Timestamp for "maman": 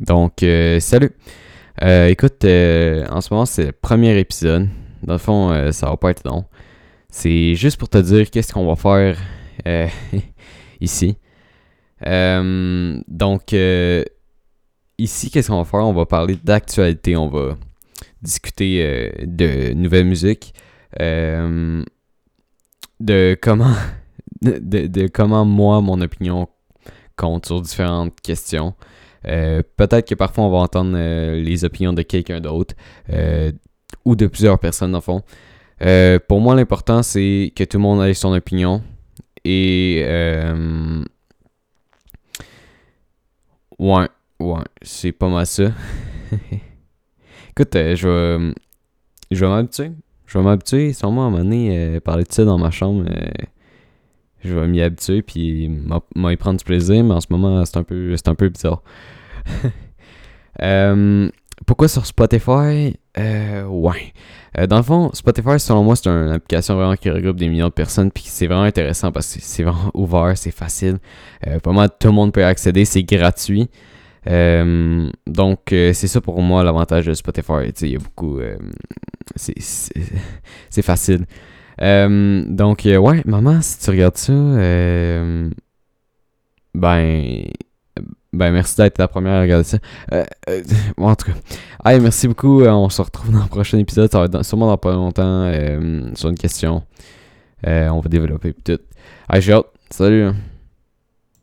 83.24-83.60